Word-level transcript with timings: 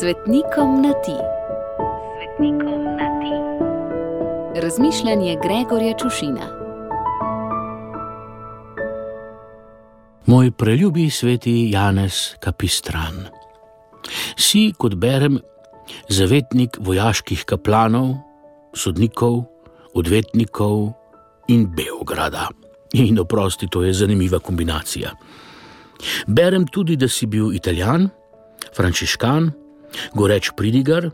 Svetnikom 0.00 0.82
na 0.82 0.92
ti. 0.92 1.16
Svetnikom 2.16 2.84
na 2.84 3.08
ti. 3.20 3.32
Razmišljanje 4.60 5.36
Gregorja 5.42 5.94
Čušina. 5.98 6.46
Moj 10.26 10.50
preljubi 10.50 11.10
sveti 11.10 11.70
Janez 11.70 12.34
Kapistran. 12.40 13.24
Si, 14.36 14.72
kot 14.78 14.94
berem, 14.94 15.40
zavetnik 16.08 16.76
vojaških 16.80 17.44
kaplanov, 17.44 18.14
sodnikov, 18.74 19.44
odvetnikov 19.94 20.92
in 21.48 21.70
Beograda. 21.76 22.48
In 22.92 23.18
oprosti, 23.18 23.68
to 23.68 23.82
je 23.82 23.92
zanimiva 23.92 24.38
kombinacija. 24.38 25.10
Berem 26.26 26.66
tudi, 26.66 26.96
da 26.96 27.08
si 27.08 27.26
bil 27.26 27.54
italijan, 27.54 28.10
frančiškan, 28.76 29.65
goreč 30.14 30.50
pridigar 30.56 31.10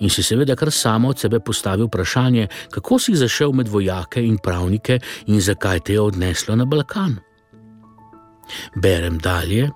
in 0.00 0.10
si 0.10 0.22
seveda 0.22 0.56
kar 0.56 0.72
samo 0.72 1.08
od 1.08 1.18
sebe 1.18 1.40
postavil 1.40 1.86
vprašanje, 1.86 2.48
kako 2.70 2.98
si 2.98 3.16
zašel 3.16 3.52
med 3.52 3.68
vojake 3.68 4.24
in 4.24 4.38
pravnike 4.38 4.98
in 5.26 5.40
zakaj 5.40 5.80
te 5.80 5.92
je 5.92 6.00
odneslo 6.00 6.56
na 6.56 6.64
Balkan. 6.64 7.16
Berem 8.74 9.18
dalje 9.18 9.70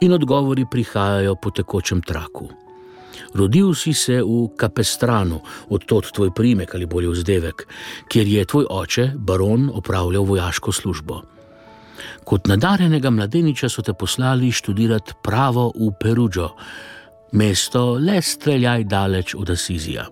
in 0.00 0.12
odgovori 0.12 0.66
prihajajo 0.70 1.34
po 1.34 1.50
tekočem 1.50 2.02
traku. 2.02 2.48
Rodil 3.34 3.74
si 3.74 3.94
se 3.94 4.22
v 4.22 4.50
Kapestranu, 4.56 5.40
odtot 5.70 6.10
tvoj 6.12 6.34
primek 6.34 6.74
ali 6.74 6.86
bolje 6.86 7.08
vzdevek, 7.08 7.66
kjer 8.08 8.26
je 8.26 8.44
tvoj 8.44 8.66
oče, 8.70 9.12
baron, 9.14 9.70
opravljal 9.74 10.24
vojaško 10.24 10.72
službo. 10.72 11.22
Kot 12.24 12.46
nadarjenega 12.46 13.10
mladeniča 13.10 13.68
so 13.68 13.82
te 13.82 13.92
poslali 13.94 14.52
študirati 14.52 15.14
pravo 15.22 15.70
v 15.74 15.92
Perugio, 16.00 16.50
mesto 17.32 17.98
le 17.98 18.22
streljaj 18.22 18.84
daleč 18.84 19.34
od 19.34 19.50
Asizija. 19.50 20.06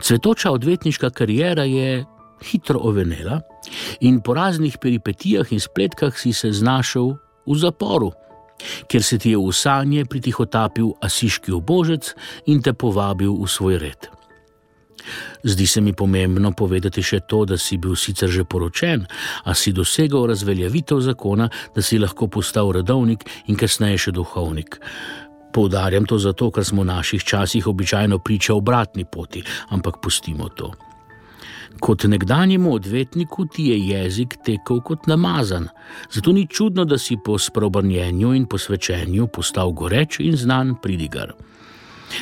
Cvetoča 0.00 0.50
odvetniška 0.50 1.10
karijera 1.10 1.64
je 1.64 2.04
hitro 2.42 2.80
ovenela 2.82 3.40
in 4.00 4.20
po 4.20 4.34
raznih 4.34 4.78
peripetijah 4.80 5.52
in 5.52 5.60
spletkah 5.60 6.18
si 6.18 6.32
se 6.32 6.52
znašel 6.52 7.14
v 7.46 7.58
zaporu, 7.58 8.12
kjer 8.88 9.02
se 9.02 9.18
ti 9.18 9.30
je 9.30 9.38
v 9.38 9.52
sanje 9.52 10.04
pritihotapil 10.04 10.92
asiški 11.00 11.52
obožec 11.52 12.14
in 12.46 12.62
te 12.62 12.72
povabil 12.72 13.32
v 13.32 13.48
svoj 13.48 13.78
red. 13.78 14.10
Zdi 15.42 15.66
se 15.66 15.80
mi 15.80 15.92
pomembno 15.92 16.52
povedati 16.52 17.02
še 17.02 17.20
to, 17.26 17.44
da 17.44 17.58
si 17.58 17.78
bil 17.78 17.96
sicer 17.98 18.30
že 18.30 18.44
poročen, 18.44 19.06
a 19.44 19.54
si 19.54 19.72
dosegel 19.72 20.28
razveljavitev 20.30 21.00
zakona, 21.00 21.48
da 21.74 21.82
si 21.82 21.98
lahko 21.98 22.28
postal 22.28 22.70
redovnik 22.72 23.26
in 23.46 23.58
kasneje 23.58 23.98
še 23.98 24.12
duhovnik. 24.14 24.78
Poudarjam 25.52 26.06
to 26.08 26.18
zato, 26.18 26.50
ker 26.50 26.64
smo 26.64 26.82
v 26.82 26.88
naših 26.88 27.24
časih 27.24 27.66
običajno 27.66 28.18
priča 28.18 28.54
obratni 28.54 29.04
poti, 29.04 29.42
ampak 29.68 30.00
pustimo 30.02 30.48
to. 30.48 30.72
Kot 31.80 32.04
nekdanjemu 32.04 32.74
odvetniku 32.74 33.46
ti 33.46 33.66
je 33.68 33.78
jezik 33.88 34.36
tekel 34.44 34.80
kot 34.80 35.06
namazan, 35.06 35.68
zato 36.12 36.32
ni 36.32 36.46
čudno, 36.46 36.84
da 36.84 36.98
si 36.98 37.16
po 37.24 37.38
sprobrnjenju 37.38 38.34
in 38.34 38.46
posvečenju 38.46 39.26
postal 39.26 39.72
goreč 39.72 40.20
in 40.20 40.36
znan 40.36 40.74
pridigar. 40.82 41.32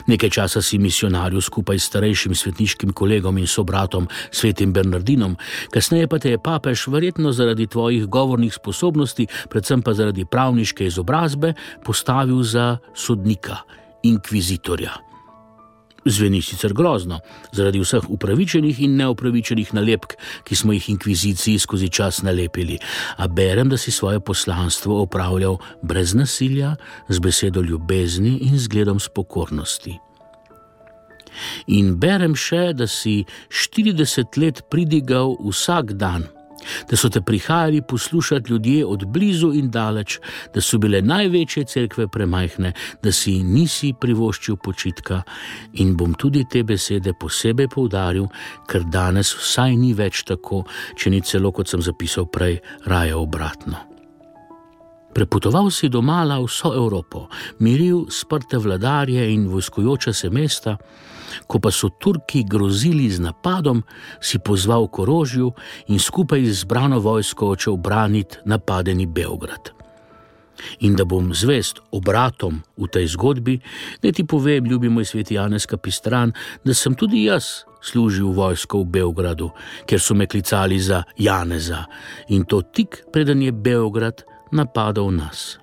Nekaj 0.06 0.30
časa 0.30 0.62
si 0.62 0.78
misionarju 0.78 1.40
skupaj 1.40 1.78
s 1.78 1.90
starejšim 1.90 2.34
svetniškim 2.34 2.92
kolegom 2.92 3.38
in 3.38 3.46
sobratom, 3.46 4.08
svetim 4.30 4.72
Bernardinom, 4.72 5.36
kasneje 5.70 6.08
pa 6.08 6.18
te 6.18 6.30
je 6.30 6.38
papež, 6.38 6.86
verjetno 6.88 7.32
zaradi 7.32 7.66
tvojih 7.66 8.06
govornih 8.06 8.54
sposobnosti, 8.54 9.26
predvsem 9.48 9.82
pa 9.82 9.94
zaradi 9.94 10.24
pravniške 10.24 10.86
izobrazbe, 10.86 11.54
postavil 11.84 12.42
za 12.42 12.78
sodnika, 12.94 13.62
inkvizitorja. 14.02 15.09
Zveni 16.04 16.40
sicer 16.42 16.72
grozno, 16.72 17.20
zaradi 17.52 17.80
vseh 17.80 18.08
upravičenih 18.08 18.80
in 18.80 18.96
neupravičenih 18.96 19.74
nalepk, 19.76 20.16
ki 20.48 20.56
smo 20.56 20.72
jih 20.72 20.88
inkviziciji 20.94 21.58
skozi 21.58 21.88
čas 21.88 22.22
nalepili, 22.22 22.78
a 23.16 23.28
berem, 23.28 23.68
da 23.68 23.76
si 23.76 23.92
svoje 23.92 24.20
poslanstvo 24.20 25.02
opravljal 25.02 25.58
brez 25.82 26.14
nasilja, 26.14 26.76
z 27.08 27.18
besedo 27.18 27.60
ljubezni 27.60 28.38
in 28.48 28.58
zgledom 28.58 29.00
spokornosti. 29.00 29.98
In 31.66 31.94
berem 32.00 32.34
še, 32.34 32.72
da 32.74 32.88
si 32.88 33.24
40 33.48 34.40
let 34.40 34.64
pridigal 34.70 35.36
vsak 35.44 35.92
dan 36.00 36.26
da 36.90 36.96
so 36.96 37.08
te 37.08 37.20
prihajali 37.20 37.82
poslušati 37.82 38.50
ljudje 38.50 38.86
od 38.86 39.06
blizu 39.06 39.52
in 39.54 39.70
daleč, 39.70 40.18
da 40.54 40.60
so 40.60 40.78
bile 40.78 41.02
največje 41.02 41.64
cerkve 41.64 42.08
premajhne, 42.08 42.72
da 43.02 43.12
si 43.12 43.42
nisi 43.42 43.92
privoščil 44.00 44.56
počitka 44.56 45.22
in 45.72 45.96
bom 45.96 46.14
tudi 46.14 46.44
te 46.50 46.62
besede 46.62 47.12
posebej 47.20 47.68
poudaril, 47.68 48.28
ker 48.68 48.84
danes 48.84 49.34
vsaj 49.36 49.76
ni 49.76 49.94
več 49.94 50.24
tako, 50.28 50.64
če 50.96 51.10
ni 51.10 51.20
celo, 51.20 51.52
kot 51.52 51.68
sem 51.68 51.82
zapisal 51.82 52.28
prej, 52.30 52.60
raje 52.86 53.14
obratno. 53.14 53.89
Prepotoval 55.20 55.68
si 55.68 55.92
domala 55.92 56.40
vso 56.40 56.72
Evropo, 56.72 57.28
miril 57.60 58.08
sprte 58.08 58.56
vladarje 58.56 59.20
in 59.28 59.52
vojskojoča 59.52 60.14
se 60.16 60.30
mesta, 60.32 60.78
ko 61.44 61.60
pa 61.60 61.68
so 61.68 61.90
Turki 61.92 62.40
grozili 62.48 63.04
z 63.12 63.20
napadom, 63.20 63.82
si 64.16 64.40
pozval 64.40 64.88
k 64.88 65.04
orožju 65.04 65.52
in 65.92 66.00
skupaj 66.00 66.40
z 66.40 66.64
zbrano 66.64 67.04
vojsko 67.04 67.52
očel 67.52 67.76
braniti 67.76 68.40
napadeni 68.48 69.04
Beograd. 69.04 69.76
In 70.88 70.96
da 70.96 71.04
bom 71.04 71.36
zvest 71.36 71.84
obratom 71.92 72.64
v 72.80 72.88
tej 72.88 73.12
zgodbi, 73.12 73.60
da 74.00 74.08
ti 74.08 74.24
povem, 74.24 74.64
ljubi 74.64 74.88
moj 74.88 75.04
svet 75.04 75.36
Janez 75.36 75.68
Kapistran, 75.68 76.32
da 76.64 76.72
sem 76.72 76.96
tudi 76.96 77.28
jaz 77.28 77.68
služil 77.84 78.32
vojsko 78.32 78.80
v 78.80 78.88
Beogradu, 78.88 79.52
ker 79.84 80.00
so 80.00 80.16
me 80.16 80.24
klicali 80.24 80.80
za 80.80 81.04
Janeza 81.20 81.84
in 82.32 82.48
to 82.48 82.64
tik 82.64 83.04
preden 83.12 83.44
je 83.44 83.52
Beograd 83.52 84.24
napadal 84.52 85.10
nas. 85.14 85.58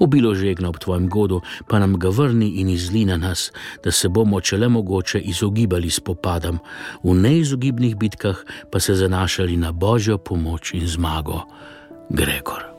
Obilo 0.00 0.34
žegna 0.34 0.68
ob 0.68 0.78
tvojem 0.78 1.08
godu, 1.08 1.40
pa 1.68 1.78
nam 1.78 1.98
ga 1.98 2.08
vrni 2.08 2.48
in 2.60 2.68
izli 2.68 3.04
na 3.04 3.16
nas, 3.16 3.50
da 3.84 3.92
se 3.92 4.08
bomo, 4.08 4.40
če 4.40 4.56
le 4.56 4.68
mogoče, 4.68 5.20
izogibali 5.20 5.90
spopadam, 5.90 6.58
v 7.04 7.14
neizogibnih 7.14 7.96
bitkah 7.96 8.40
pa 8.72 8.80
se 8.80 8.94
zanašali 8.94 9.56
na 9.56 9.72
božjo 9.72 10.18
pomoč 10.18 10.72
in 10.74 10.88
zmago. 10.88 11.44
Gregor. 12.10 12.69